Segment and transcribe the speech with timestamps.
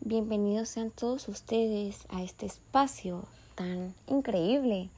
[0.00, 3.22] Bienvenidos sean todos ustedes a este espacio
[3.54, 4.90] tan increíble,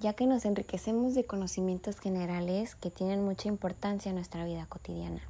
[0.00, 5.22] ya que nos enriquecemos de conocimientos generales que tienen mucha importancia en nuestra vida cotidiana.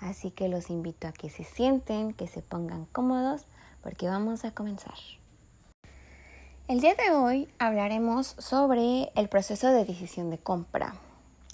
[0.00, 3.42] Así que los invito a que se sienten, que se pongan cómodos,
[3.80, 4.96] porque vamos a comenzar.
[6.66, 10.96] El día de hoy hablaremos sobre el proceso de decisión de compra.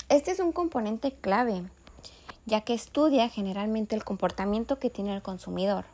[0.09, 1.65] Este es un componente clave,
[2.47, 5.85] ya que estudia generalmente el comportamiento que tiene el consumidor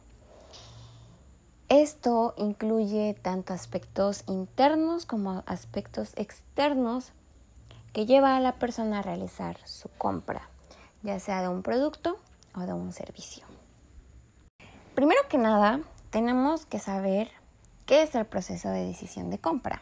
[1.81, 7.13] esto incluye tanto aspectos internos como aspectos externos
[7.95, 10.51] que lleva a la persona a realizar su compra,
[11.03, 12.19] ya sea de un producto
[12.55, 13.47] o de un servicio.
[14.95, 17.31] Primero que nada, tenemos que saber
[17.87, 19.81] qué es el proceso de decisión de compra.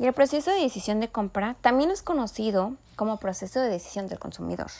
[0.00, 4.18] Y el proceso de decisión de compra también es conocido como proceso de decisión del
[4.18, 4.72] consumidor.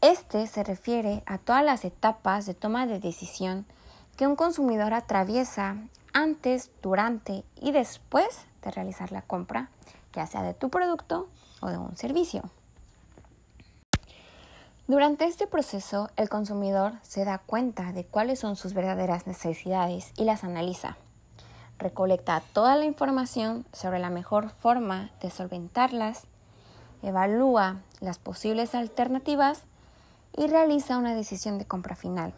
[0.00, 3.64] Este se refiere a todas las etapas de toma de decisión
[4.18, 5.76] que un consumidor atraviesa
[6.12, 8.26] antes, durante y después
[8.62, 9.70] de realizar la compra,
[10.12, 11.28] ya sea de tu producto
[11.60, 12.42] o de un servicio.
[14.88, 20.24] Durante este proceso, el consumidor se da cuenta de cuáles son sus verdaderas necesidades y
[20.24, 20.96] las analiza.
[21.78, 26.24] Recolecta toda la información sobre la mejor forma de solventarlas,
[27.02, 29.62] evalúa las posibles alternativas
[30.36, 32.34] y realiza una decisión de compra final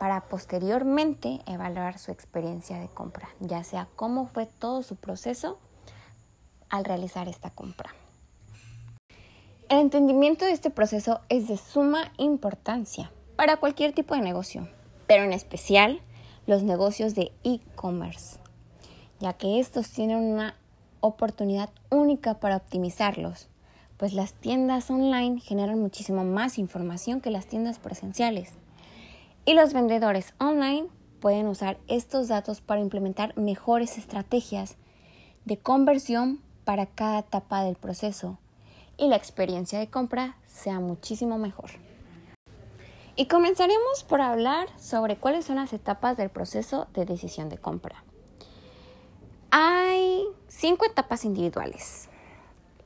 [0.00, 5.58] para posteriormente evaluar su experiencia de compra, ya sea cómo fue todo su proceso
[6.70, 7.94] al realizar esta compra.
[9.68, 14.66] El entendimiento de este proceso es de suma importancia para cualquier tipo de negocio,
[15.06, 16.00] pero en especial
[16.46, 18.38] los negocios de e-commerce,
[19.18, 20.56] ya que estos tienen una
[21.00, 23.48] oportunidad única para optimizarlos,
[23.98, 28.54] pues las tiendas online generan muchísimo más información que las tiendas presenciales
[29.50, 30.86] y los vendedores online
[31.18, 34.76] pueden usar estos datos para implementar mejores estrategias
[35.44, 38.38] de conversión para cada etapa del proceso
[38.96, 41.70] y la experiencia de compra sea muchísimo mejor.
[43.16, 48.04] Y comenzaremos por hablar sobre cuáles son las etapas del proceso de decisión de compra.
[49.50, 52.08] Hay cinco etapas individuales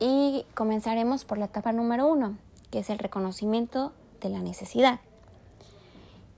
[0.00, 2.38] y comenzaremos por la etapa número uno,
[2.70, 3.92] que es el reconocimiento
[4.22, 5.00] de la necesidad.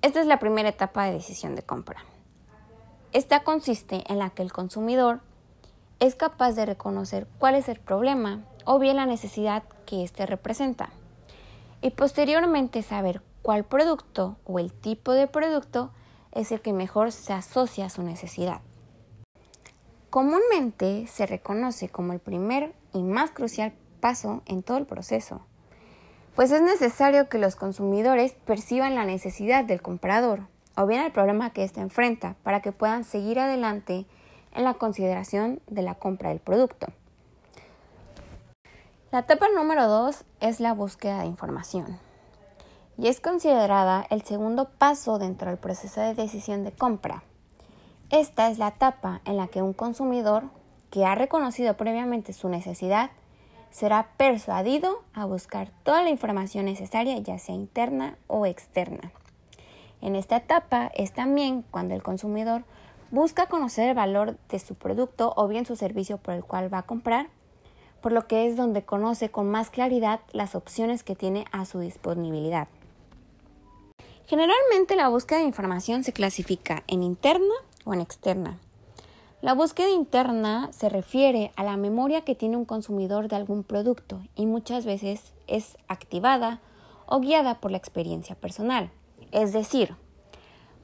[0.03, 2.05] Esta es la primera etapa de decisión de compra.
[3.13, 5.21] Esta consiste en la que el consumidor
[6.01, 10.91] es capaz de reconocer cuál es el problema o bien la necesidad que éste representa
[11.81, 15.91] y posteriormente saber cuál producto o el tipo de producto
[16.33, 18.61] es el que mejor se asocia a su necesidad.
[20.11, 25.41] Comúnmente se reconoce como el primer y más crucial paso en todo el proceso
[26.37, 30.43] pues es necesario que los consumidores perciban la necesidad del comprador
[30.77, 34.05] o bien el problema que éste enfrenta para que puedan seguir adelante
[34.55, 36.89] en la consideración de la compra del producto.
[39.11, 41.99] La etapa número 2 es la búsqueda de información
[42.99, 47.23] y es considerada el segundo paso dentro del proceso de decisión de compra.
[48.11, 50.45] Esta es la etapa en la que un consumidor
[50.91, 53.11] que ha reconocido previamente su necesidad
[53.71, 59.13] será persuadido a buscar toda la información necesaria, ya sea interna o externa.
[60.01, 62.65] En esta etapa es también cuando el consumidor
[63.11, 66.79] busca conocer el valor de su producto o bien su servicio por el cual va
[66.79, 67.29] a comprar,
[68.01, 71.81] por lo que es donde conoce con más claridad las opciones que tiene a su
[71.81, 72.69] disponibilidad.
[74.27, 78.59] Generalmente la búsqueda de información se clasifica en interna o en externa.
[79.43, 84.23] La búsqueda interna se refiere a la memoria que tiene un consumidor de algún producto
[84.35, 86.61] y muchas veces es activada
[87.05, 88.91] o guiada por la experiencia personal.
[89.33, 89.95] Es decir,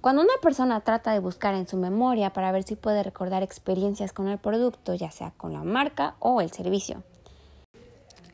[0.02, 4.12] cuando una persona trata de buscar en su memoria para ver si puede recordar experiencias
[4.12, 7.02] con el producto, ya sea con la marca o el servicio.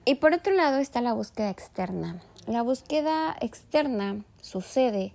[0.05, 2.21] Y por otro lado está la búsqueda externa.
[2.49, 5.13] La búsqueda externa sucede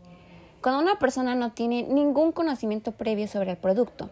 [0.61, 4.09] cuando una persona no tiene ningún conocimiento previo sobre el producto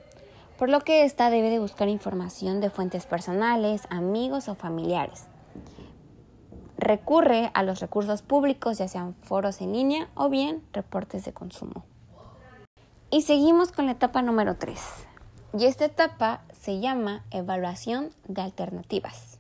[0.62, 5.24] por lo que ésta debe de buscar información de fuentes personales, amigos o familiares.
[6.78, 11.84] Recurre a los recursos públicos, ya sean foros en línea o bien reportes de consumo.
[13.10, 14.80] Y seguimos con la etapa número 3.
[15.58, 19.40] Y esta etapa se llama evaluación de alternativas.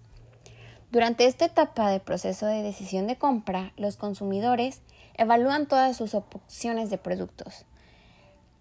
[0.89, 4.81] Durante esta etapa del proceso de decisión de compra, los consumidores
[5.13, 7.67] evalúan todas sus opciones de productos,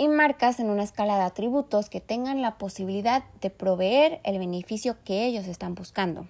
[0.00, 4.96] y marcas en una escala de atributos que tengan la posibilidad de proveer el beneficio
[5.04, 6.26] que ellos están buscando.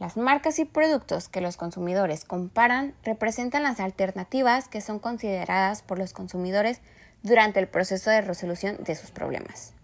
[0.00, 5.98] Las marcas y productos que los consumidores comparan representan las alternativas que son consideradas por
[5.98, 6.80] los consumidores
[7.22, 9.74] durante el proceso de resolución de sus problemas.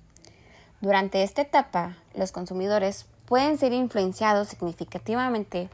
[0.81, 5.69] Durante esta etapa, los consumidores pueden ser influenciados significativamente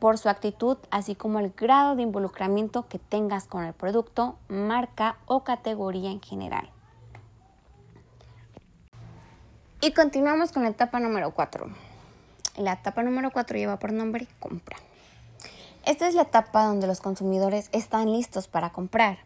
[0.00, 5.18] por su actitud, así como el grado de involucramiento que tengas con el producto, marca
[5.26, 6.70] o categoría en general.
[9.82, 11.66] Y continuamos con la etapa número 4.
[12.56, 14.76] La etapa número 4 lleva por nombre compra.
[15.86, 19.18] Esta es la etapa donde los consumidores están listos para comprar.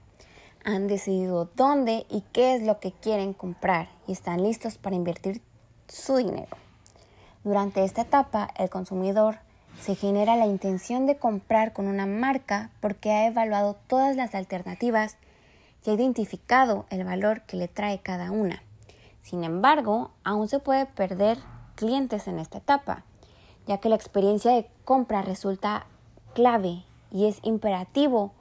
[0.65, 5.43] Han decidido dónde y qué es lo que quieren comprar y están listos para invertir
[5.89, 6.57] su dinero.
[7.43, 9.39] Durante esta etapa, el consumidor
[9.81, 15.17] se genera la intención de comprar con una marca porque ha evaluado todas las alternativas
[15.85, 18.63] y ha identificado el valor que le trae cada una.
[19.23, 21.39] Sin embargo, aún se puede perder
[21.75, 23.05] clientes en esta etapa,
[23.67, 25.87] ya que la experiencia de compra resulta
[26.35, 28.33] clave y es imperativo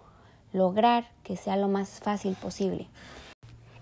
[0.52, 2.88] lograr que sea lo más fácil posible.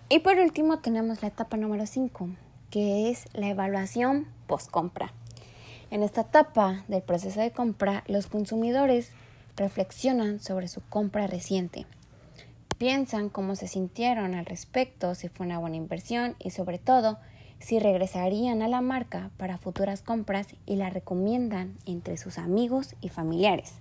[0.09, 2.30] Y por último tenemos la etapa número 5,
[2.69, 5.13] que es la evaluación post-compra.
[5.92, 9.12] En esta etapa del proceso de compra, los consumidores
[9.58, 11.86] reflexionan sobre su compra reciente.
[12.78, 17.20] Piensan cómo se sintieron al respecto, si fue una buena inversión y sobre todo
[17.60, 23.10] si regresarían a la marca para futuras compras y la recomiendan entre sus amigos y
[23.10, 23.74] familiares.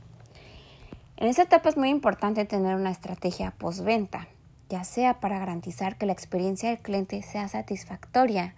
[1.16, 4.26] En esta etapa es muy importante tener una estrategia postventa,
[4.68, 8.56] ya sea para garantizar que la experiencia del cliente sea satisfactoria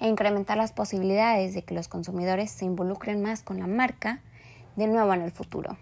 [0.00, 4.20] e incrementar las posibilidades de que los consumidores se involucren más con la marca
[4.76, 5.76] de nuevo en el futuro.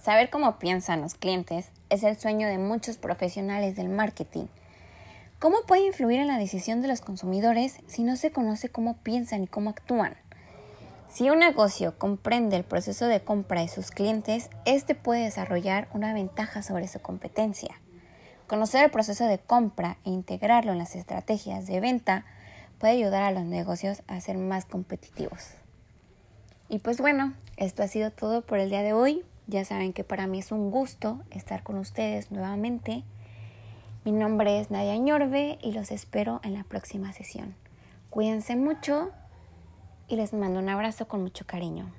[0.00, 4.46] Saber cómo piensan los clientes es el sueño de muchos profesionales del marketing.
[5.38, 9.44] ¿Cómo puede influir en la decisión de los consumidores si no se conoce cómo piensan
[9.44, 10.14] y cómo actúan?
[11.08, 16.12] Si un negocio comprende el proceso de compra de sus clientes, este puede desarrollar una
[16.12, 17.80] ventaja sobre su competencia.
[18.46, 22.24] Conocer el proceso de compra e integrarlo en las estrategias de venta
[22.84, 25.52] puede ayudar a los negocios a ser más competitivos.
[26.68, 29.24] Y pues bueno, esto ha sido todo por el día de hoy.
[29.46, 33.02] Ya saben que para mí es un gusto estar con ustedes nuevamente.
[34.04, 37.54] Mi nombre es Nadia Ñorbe y los espero en la próxima sesión.
[38.10, 39.12] Cuídense mucho
[40.06, 41.90] y les mando un abrazo con mucho cariño.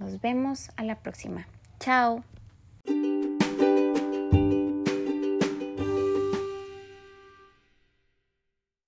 [0.00, 1.46] Nos vemos a la próxima.
[1.78, 2.24] Chao.